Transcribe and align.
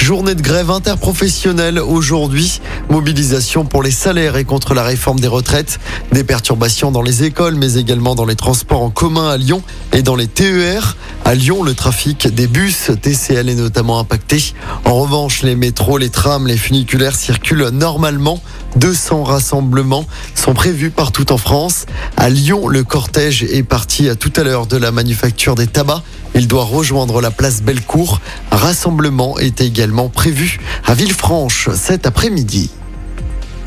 Journée 0.00 0.34
de 0.34 0.40
grève 0.40 0.70
interprofessionnelle 0.70 1.78
aujourd'hui. 1.78 2.62
Mobilisation 2.88 3.66
pour 3.66 3.82
les 3.82 3.90
salaires 3.90 4.36
et 4.36 4.44
contre 4.44 4.72
la 4.72 4.82
réforme 4.82 5.20
des 5.20 5.28
retraites. 5.28 5.78
Des 6.10 6.24
perturbations 6.24 6.90
dans 6.90 7.02
les 7.02 7.22
écoles, 7.22 7.54
mais 7.54 7.74
également 7.74 8.14
dans 8.14 8.24
les 8.24 8.34
transports 8.34 8.80
en 8.80 8.88
commun 8.88 9.28
à 9.28 9.36
Lyon 9.36 9.62
et 9.92 10.00
dans 10.02 10.16
les 10.16 10.26
TER. 10.26 10.96
À 11.26 11.34
Lyon, 11.34 11.62
le 11.62 11.74
trafic 11.74 12.34
des 12.34 12.46
bus 12.46 12.90
TCL 13.00 13.50
est 13.50 13.54
notamment 13.54 13.98
impacté. 13.98 14.54
En 14.86 14.94
revanche, 14.94 15.42
les 15.42 15.54
métros, 15.54 15.98
les 15.98 16.08
trams, 16.08 16.46
les 16.46 16.56
funiculaires 16.56 17.14
circulent 17.14 17.68
normalement. 17.68 18.42
200 18.76 19.24
rassemblements 19.24 20.06
sont 20.34 20.54
prévus 20.54 20.90
partout 20.90 21.30
en 21.30 21.36
France. 21.36 21.84
À 22.16 22.30
Lyon, 22.30 22.68
le 22.68 22.84
cortège 22.84 23.42
est 23.44 23.64
parti 23.64 24.08
à 24.08 24.14
tout 24.14 24.32
à 24.36 24.44
l'heure 24.44 24.66
de 24.66 24.78
la 24.78 24.92
manufacture 24.92 25.56
des 25.56 25.66
tabacs. 25.66 26.02
Il 26.34 26.46
doit 26.46 26.64
rejoindre 26.64 27.20
la 27.20 27.32
place 27.32 27.60
Bellecour. 27.60 28.20
Rassemblement 28.52 29.36
est 29.38 29.60
également 29.60 29.89
prévu 30.08 30.58
à 30.86 30.94
Villefranche 30.94 31.68
cet 31.74 32.06
après-midi. 32.06 32.70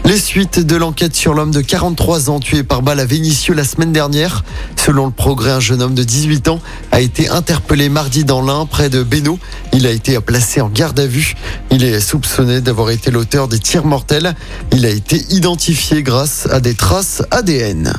Les 0.05 0.17
suites 0.17 0.59
de 0.59 0.75
l'enquête 0.75 1.15
sur 1.15 1.33
l'homme 1.33 1.51
de 1.51 1.61
43 1.61 2.29
ans 2.29 2.39
tué 2.39 2.63
par 2.63 2.81
balle 2.81 2.99
à 2.99 3.05
Vénissieux 3.05 3.53
la 3.53 3.63
semaine 3.63 3.93
dernière. 3.93 4.43
Selon 4.75 5.05
le 5.05 5.11
progrès, 5.11 5.51
un 5.51 5.59
jeune 5.61 5.81
homme 5.81 5.95
de 5.95 6.03
18 6.03 6.49
ans 6.49 6.59
a 6.91 6.99
été 6.99 7.29
interpellé 7.29 7.87
mardi 7.87 8.25
dans 8.25 8.41
l'Ain, 8.41 8.65
près 8.65 8.89
de 8.89 9.01
Bénaud. 9.01 9.39
Il 9.71 9.87
a 9.87 9.91
été 9.91 10.19
placé 10.19 10.59
en 10.59 10.69
garde 10.69 10.99
à 10.99 11.07
vue. 11.07 11.35
Il 11.71 11.83
est 11.83 11.99
soupçonné 12.01 12.59
d'avoir 12.59 12.89
été 12.89 13.11
l'auteur 13.11 13.47
des 13.47 13.59
tirs 13.59 13.85
mortels. 13.85 14.35
Il 14.73 14.85
a 14.85 14.89
été 14.89 15.23
identifié 15.29 16.03
grâce 16.03 16.47
à 16.51 16.59
des 16.59 16.73
traces 16.73 17.23
ADN. 17.31 17.93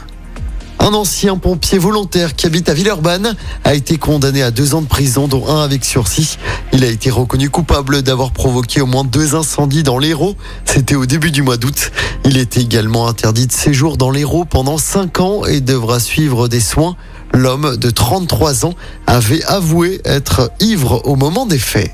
Un 0.85 0.93
ancien 0.93 1.39
pompier 1.39 1.79
volontaire 1.79 2.37
qui 2.37 2.45
habite 2.45 2.69
à 2.69 2.75
Villeurbanne 2.75 3.37
a 3.65 3.73
été 3.73 3.97
condamné 3.97 4.43
à 4.43 4.51
deux 4.51 4.75
ans 4.75 4.83
de 4.83 4.87
prison, 4.87 5.29
dont 5.29 5.49
un 5.49 5.63
avec 5.63 5.83
sursis. 5.83 6.37
Il 6.75 6.85
a 6.85 6.89
été 6.89 7.11
reconnu 7.11 7.49
coupable 7.49 8.03
d'avoir 8.03 8.33
provoqué 8.33 8.83
au 8.83 8.87
moins 8.87 9.03
deux 9.03 9.35
incendies 9.35 9.83
dans 9.83 9.97
l'Hérault. 9.97 10.37
C'était 10.67 10.95
au 10.95 11.07
début 11.07 11.31
du 11.31 11.41
mois 11.41 11.57
d'août. 11.57 11.91
Il 12.27 12.37
est 12.37 12.59
également 12.59 13.09
interdit 13.09 13.47
de 13.47 13.53
séjour 13.53 13.97
dans 13.97 14.11
l'Hérault 14.11 14.45
pendant 14.45 14.77
cinq 14.77 15.21
ans 15.21 15.47
et 15.47 15.63
devra 15.63 16.01
suivre 16.01 16.49
des 16.49 16.61
soins. 16.61 16.97
L'homme 17.33 17.79
de 17.79 17.89
33 17.89 18.67
ans 18.67 18.75
avait 19.07 19.43
avoué 19.45 20.03
être 20.05 20.53
ivre 20.61 21.01
au 21.07 21.17
moment 21.17 21.47
des 21.47 21.59
faits. 21.59 21.93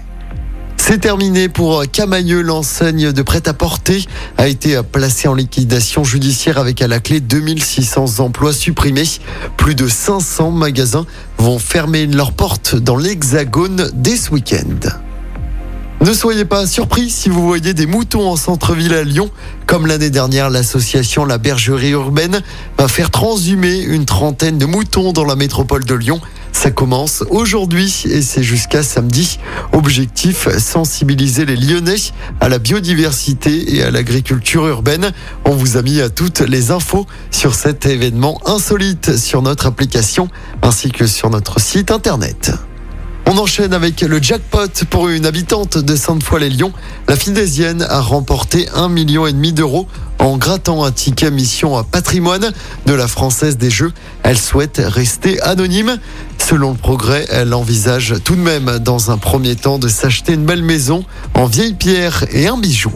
C'est 0.82 0.98
terminé 0.98 1.48
pour 1.48 1.84
Camailleux. 1.92 2.40
L'enseigne 2.40 3.12
de 3.12 3.22
prêt-à-porter 3.22 4.06
a 4.38 4.48
été 4.48 4.80
placée 4.82 5.28
en 5.28 5.34
liquidation 5.34 6.02
judiciaire 6.02 6.58
avec 6.58 6.82
à 6.82 6.88
la 6.88 6.98
clé 6.98 7.20
2600 7.20 8.18
emplois 8.18 8.52
supprimés. 8.52 9.04
Plus 9.56 9.76
de 9.76 9.86
500 9.86 10.50
magasins 10.50 11.06
vont 11.38 11.60
fermer 11.60 12.06
leurs 12.06 12.32
portes 12.32 12.74
dans 12.74 12.96
l'Hexagone 12.96 13.90
dès 13.94 14.16
ce 14.16 14.32
week-end. 14.32 14.88
Ne 16.00 16.14
soyez 16.14 16.46
pas 16.46 16.66
surpris 16.66 17.10
si 17.10 17.28
vous 17.28 17.46
voyez 17.46 17.74
des 17.74 17.86
moutons 17.86 18.28
en 18.28 18.36
centre-ville 18.36 18.94
à 18.94 19.04
Lyon. 19.04 19.30
Comme 19.66 19.86
l'année 19.86 20.10
dernière, 20.10 20.48
l'association 20.48 21.26
La 21.26 21.36
Bergerie 21.36 21.90
Urbaine 21.90 22.40
va 22.78 22.88
faire 22.88 23.10
transhumer 23.10 23.80
une 23.80 24.06
trentaine 24.06 24.56
de 24.56 24.64
moutons 24.64 25.12
dans 25.12 25.26
la 25.26 25.36
métropole 25.36 25.84
de 25.84 25.94
Lyon. 25.94 26.20
Ça 26.52 26.70
commence 26.70 27.24
aujourd'hui 27.30 28.04
et 28.10 28.22
c'est 28.22 28.42
jusqu'à 28.42 28.82
samedi. 28.82 29.38
Objectif, 29.72 30.48
sensibiliser 30.58 31.46
les 31.46 31.56
Lyonnais 31.56 31.96
à 32.40 32.48
la 32.48 32.58
biodiversité 32.58 33.76
et 33.76 33.82
à 33.82 33.90
l'agriculture 33.90 34.66
urbaine. 34.66 35.12
On 35.44 35.52
vous 35.52 35.76
a 35.76 35.82
mis 35.82 36.00
à 36.00 36.10
toutes 36.10 36.40
les 36.40 36.70
infos 36.70 37.06
sur 37.30 37.54
cet 37.54 37.86
événement 37.86 38.40
insolite 38.46 39.16
sur 39.16 39.42
notre 39.42 39.66
application 39.66 40.28
ainsi 40.62 40.90
que 40.90 41.06
sur 41.06 41.30
notre 41.30 41.60
site 41.60 41.90
internet. 41.90 42.52
On 43.32 43.38
enchaîne 43.38 43.72
avec 43.74 44.00
le 44.00 44.20
jackpot 44.20 44.84
pour 44.90 45.08
une 45.08 45.24
habitante 45.24 45.78
de 45.78 45.94
Sainte-Foy-les-Lyons. 45.94 46.72
La 47.06 47.14
Fidésienne 47.14 47.86
a 47.88 48.00
remporté 48.00 48.68
un 48.74 48.88
million 48.88 49.24
et 49.24 49.32
demi 49.32 49.52
d'euros 49.52 49.86
en 50.18 50.36
grattant 50.36 50.84
un 50.84 50.90
ticket 50.90 51.30
mission 51.30 51.76
à 51.76 51.84
patrimoine 51.84 52.52
de 52.86 52.92
la 52.92 53.06
Française 53.06 53.56
des 53.56 53.70
Jeux. 53.70 53.92
Elle 54.24 54.36
souhaite 54.36 54.82
rester 54.84 55.40
anonyme. 55.42 55.98
Selon 56.50 56.72
le 56.72 56.76
progrès, 56.76 57.26
elle 57.30 57.54
envisage 57.54 58.16
tout 58.24 58.34
de 58.34 58.40
même 58.40 58.80
dans 58.80 59.12
un 59.12 59.18
premier 59.18 59.54
temps 59.54 59.78
de 59.78 59.86
s'acheter 59.86 60.32
une 60.32 60.44
belle 60.44 60.64
maison 60.64 61.04
en 61.34 61.46
vieille 61.46 61.74
pierre 61.74 62.24
et 62.32 62.48
un 62.48 62.58
bijou. 62.58 62.90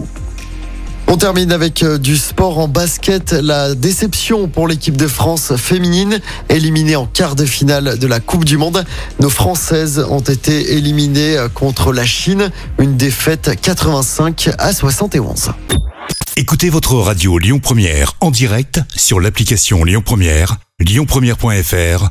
On 1.06 1.16
termine 1.16 1.52
avec 1.52 1.84
euh, 1.84 1.96
du 1.96 2.16
sport 2.16 2.58
en 2.58 2.66
basket. 2.66 3.30
La 3.30 3.76
déception 3.76 4.48
pour 4.48 4.66
l'équipe 4.66 4.96
de 4.96 5.06
France 5.06 5.54
féminine, 5.54 6.18
éliminée 6.48 6.96
en 6.96 7.06
quart 7.06 7.36
de 7.36 7.44
finale 7.44 7.96
de 7.96 8.06
la 8.08 8.18
Coupe 8.18 8.44
du 8.44 8.56
Monde. 8.56 8.84
Nos 9.20 9.30
Françaises 9.30 10.04
ont 10.10 10.18
été 10.18 10.72
éliminées 10.72 11.36
euh, 11.38 11.48
contre 11.48 11.92
la 11.92 12.04
Chine. 12.04 12.50
Une 12.80 12.96
défaite 12.96 13.52
85 13.62 14.50
à 14.58 14.72
71. 14.72 15.52
Écoutez 16.36 16.70
votre 16.70 16.96
radio 16.96 17.38
Lyon 17.38 17.60
Première 17.60 18.14
en 18.20 18.32
direct 18.32 18.80
sur 18.96 19.20
l'application 19.20 19.84
Lyon 19.84 20.02
Première, 20.04 20.56
lyonpremière.fr 20.80 22.10